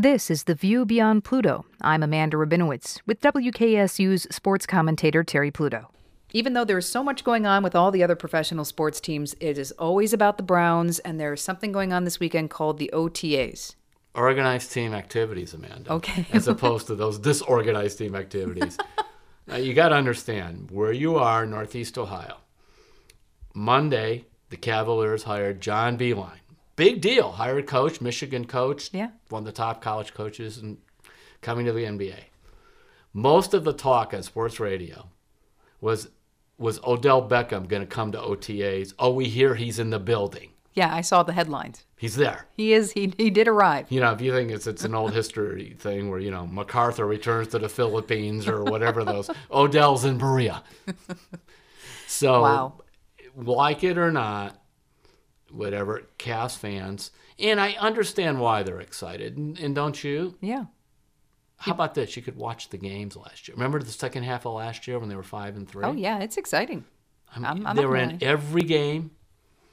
[0.00, 1.66] This is The View Beyond Pluto.
[1.80, 5.90] I'm Amanda Rabinowitz with WKSU's sports commentator Terry Pluto.
[6.32, 9.58] Even though there's so much going on with all the other professional sports teams, it
[9.58, 13.74] is always about the Browns, and there's something going on this weekend called the OTAs.
[14.14, 15.94] Organized team activities, Amanda.
[15.94, 16.28] Okay.
[16.32, 18.78] as opposed to those disorganized team activities.
[19.48, 22.36] now, you got to understand where you are, Northeast Ohio.
[23.52, 26.38] Monday, the Cavaliers hired John Beilein
[26.78, 27.32] big deal.
[27.32, 29.10] Hired coach, Michigan coach, Yeah.
[29.28, 30.78] one of the top college coaches, and
[31.42, 32.16] coming to the NBA.
[33.12, 35.10] Most of the talk on sports radio
[35.80, 36.08] was
[36.56, 38.92] was Odell Beckham going to come to OTAs?
[38.98, 40.50] Oh, we hear he's in the building.
[40.74, 41.84] Yeah, I saw the headlines.
[41.96, 42.46] He's there.
[42.56, 42.92] He is.
[42.92, 43.86] He, he did arrive.
[43.90, 47.06] You know, if you think it's it's an old history thing where you know MacArthur
[47.06, 50.62] returns to the Philippines or whatever those Odell's in Berea.
[52.06, 52.72] So, Wow.
[53.36, 54.60] like it or not,
[55.50, 60.36] whatever, Cavs fans, and I understand why they're excited, and, and don't you?
[60.40, 60.64] Yeah.
[61.56, 62.16] How about this?
[62.16, 63.54] You could watch the games last year.
[63.56, 65.84] Remember the second half of last year when they were five and three?
[65.84, 66.84] Oh, yeah, it's exciting.
[67.34, 69.10] I mean, I'm- I'm they were in every game.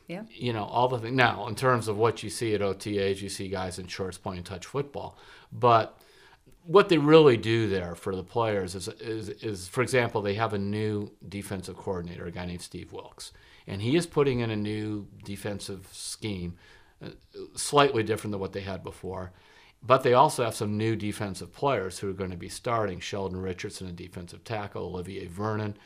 [0.08, 0.24] Yeah.
[0.30, 1.16] You know all the things.
[1.16, 4.44] Now, in terms of what you see at OTAs, you see guys in shorts playing
[4.44, 5.18] touch football,
[5.52, 5.98] but
[6.64, 10.54] what they really do there for the players is, is, is, for example, they have
[10.54, 13.32] a new defensive coordinator, a guy named Steve Wilks,
[13.68, 16.56] and he is putting in a new defensive scheme,
[17.04, 17.10] uh,
[17.56, 19.32] slightly different than what they had before.
[19.82, 23.00] But they also have some new defensive players who are going to be starting.
[23.00, 25.78] Sheldon Richardson, a defensive tackle, Olivier Vernon,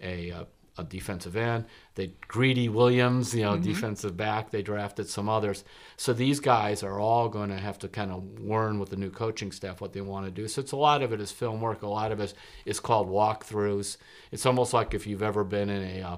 [0.00, 0.44] a, uh,
[0.76, 1.64] a defensive end.
[1.96, 4.50] They Greedy Williams, you know, defensive back.
[4.50, 5.64] They drafted some others.
[5.96, 9.10] So these guys are all going to have to kind of learn with the new
[9.10, 10.46] coaching staff what they want to do.
[10.46, 11.82] So it's a lot of it is film work.
[11.82, 12.32] A lot of it
[12.64, 13.96] is called walkthroughs.
[14.30, 16.16] It's almost like if you've ever been in a uh,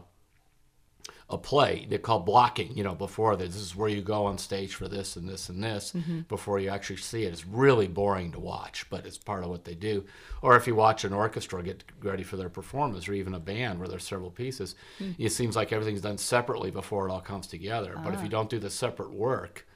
[1.30, 1.86] a play.
[1.88, 3.54] They're called blocking, you know, before this.
[3.54, 6.20] This is where you go on stage for this and this and this mm-hmm.
[6.28, 7.32] before you actually see it.
[7.32, 10.04] It's really boring to watch, but it's part of what they do.
[10.42, 13.78] Or if you watch an orchestra get ready for their performance, or even a band
[13.78, 15.14] where there's several pieces, mm.
[15.18, 17.98] it seems like everything's done separately before it all comes together.
[18.02, 18.30] But if you ah.
[18.30, 19.66] don't do the separate work,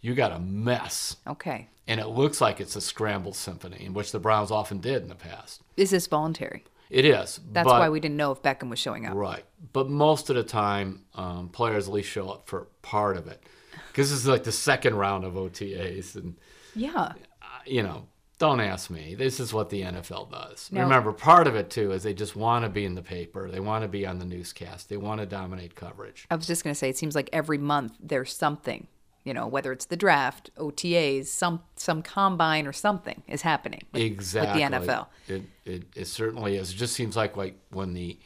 [0.00, 1.16] you got a mess.
[1.26, 1.68] Okay.
[1.86, 5.08] And it looks like it's a scrambled symphony, in which the Browns often did in
[5.08, 5.62] the past.
[5.76, 6.64] Is this voluntary?
[6.92, 7.40] It is.
[7.52, 9.14] That's but- why we didn't know if Beckham was showing up.
[9.14, 9.44] Right.
[9.72, 13.42] But most of the time, um, players at least show up for part of it.
[13.88, 16.16] Because this is like the second round of OTAs.
[16.16, 16.36] And,
[16.74, 16.94] Yeah.
[16.94, 18.08] uh, you know,
[18.38, 19.14] don't ask me.
[19.14, 20.68] This is what the NFL does.
[20.70, 20.82] No.
[20.82, 23.50] Remember, part of it, too, is they just want to be in the paper.
[23.50, 24.88] They want to be on the newscast.
[24.90, 26.26] They want to dominate coverage.
[26.30, 28.88] I was just going to say, it seems like every month there's something,
[29.24, 34.02] you know, whether it's the draft, OTAs, some some combine or something is happening with,
[34.02, 34.62] exactly.
[34.62, 35.06] with the NFL.
[35.28, 36.72] It, it, it certainly is.
[36.72, 38.18] It just seems like, like when the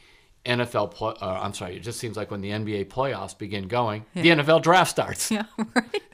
[0.45, 4.05] NFL, play, uh, I'm sorry, it just seems like when the NBA playoffs begin going,
[4.13, 5.31] the NFL draft starts.
[5.37, 5.43] Yeah,
[5.75, 6.01] right.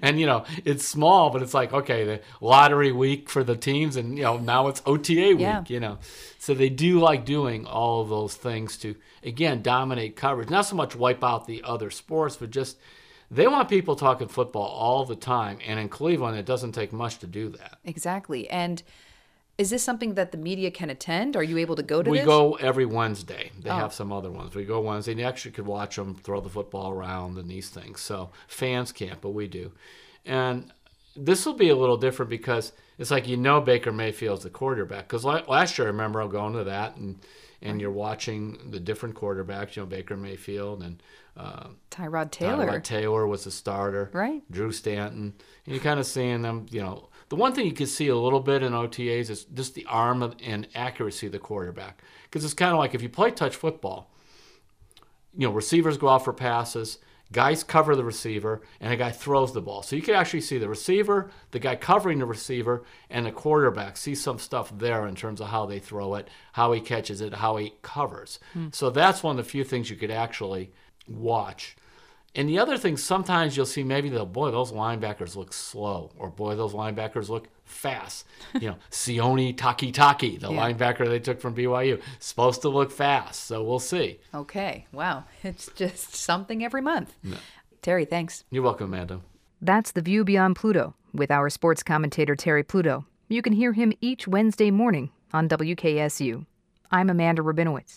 [0.00, 3.96] And you know, it's small, but it's like okay, the lottery week for the teams,
[3.96, 5.40] and you know now it's OTA week.
[5.40, 5.64] Yeah.
[5.66, 5.98] You know,
[6.38, 8.94] so they do like doing all of those things to
[9.24, 10.50] again dominate coverage.
[10.50, 12.78] Not so much wipe out the other sports, but just
[13.30, 15.58] they want people talking football all the time.
[15.66, 17.78] And in Cleveland, it doesn't take much to do that.
[17.84, 18.48] Exactly.
[18.50, 18.82] And
[19.58, 21.34] is this something that the media can attend?
[21.34, 22.26] Are you able to go to We this?
[22.26, 23.50] go every Wednesday.
[23.58, 23.74] They Oh.
[23.74, 24.54] have some other ones.
[24.54, 27.68] We go Wednesday, and you actually could watch them throw the football around and these
[27.70, 28.00] things.
[28.00, 29.72] So fans can't, but we do.
[30.26, 30.72] And
[31.16, 35.08] this will be a little different because it's like you know Baker Mayfield's the quarterback.
[35.08, 37.18] Because last year, I remember going to that, and
[37.62, 39.76] and you're watching the different quarterbacks.
[39.76, 41.02] You know Baker Mayfield and
[41.36, 42.66] uh, Tyrod Taylor.
[42.66, 44.10] Tyrod Taylor was the starter.
[44.12, 44.42] Right.
[44.50, 45.34] Drew Stanton.
[45.64, 47.08] And you're kind of seeing them, you know.
[47.28, 50.22] The one thing you can see a little bit in OTAs is just the arm
[50.22, 52.02] of- and accuracy of the quarterback.
[52.24, 54.10] Because it's kind of like if you play touch football,
[55.36, 56.98] you know, receivers go out for passes,
[57.32, 59.82] guys cover the receiver, and a guy throws the ball.
[59.82, 63.96] So you can actually see the receiver, the guy covering the receiver, and the quarterback.
[63.96, 67.34] See some stuff there in terms of how they throw it, how he catches it,
[67.34, 68.38] how he covers.
[68.52, 68.68] Hmm.
[68.72, 70.70] So that's one of the few things you could actually
[71.08, 71.76] watch.
[72.36, 76.28] And the other thing, sometimes you'll see maybe the boy, those linebackers look slow, or
[76.28, 78.26] boy, those linebackers look fast.
[78.60, 80.58] You know, Sione Takitaki, the Yeah.
[80.72, 83.44] linebacker they took from BYU, supposed to look fast.
[83.44, 84.20] So we'll see.
[84.34, 84.86] Okay.
[84.92, 85.24] Wow.
[85.42, 87.16] It's just something every month.
[87.82, 88.44] Terry, thanks.
[88.50, 89.20] You're welcome, Amanda.
[89.62, 93.04] That's The View Beyond Pluto with our sports commentator Terry Pluto.
[93.28, 96.44] You can hear him each Wednesday morning on WKSU.
[96.90, 97.94] I'm Amanda Rabinowitz.